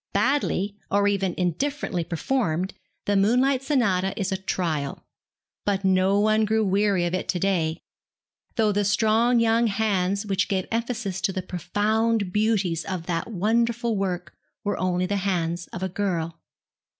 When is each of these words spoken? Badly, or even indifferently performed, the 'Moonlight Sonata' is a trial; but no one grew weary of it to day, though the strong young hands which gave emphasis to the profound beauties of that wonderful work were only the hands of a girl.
Badly, 0.13 0.75
or 0.89 1.07
even 1.07 1.35
indifferently 1.37 2.03
performed, 2.03 2.73
the 3.05 3.15
'Moonlight 3.15 3.61
Sonata' 3.61 4.19
is 4.19 4.31
a 4.31 4.37
trial; 4.37 5.05
but 5.63 5.85
no 5.85 6.19
one 6.19 6.43
grew 6.43 6.65
weary 6.65 7.05
of 7.05 7.13
it 7.13 7.29
to 7.29 7.39
day, 7.39 7.77
though 8.55 8.71
the 8.71 8.83
strong 8.83 9.39
young 9.39 9.67
hands 9.67 10.25
which 10.25 10.47
gave 10.47 10.65
emphasis 10.71 11.21
to 11.21 11.31
the 11.31 11.43
profound 11.43 12.33
beauties 12.33 12.83
of 12.83 13.05
that 13.05 13.27
wonderful 13.29 13.95
work 13.95 14.33
were 14.63 14.79
only 14.79 15.05
the 15.05 15.17
hands 15.17 15.67
of 15.67 15.83
a 15.83 15.89
girl. 15.89 16.39